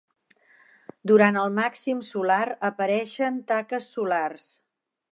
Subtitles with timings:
[1.11, 2.41] Durant el màxim solar
[2.73, 4.53] apareixen taques solars.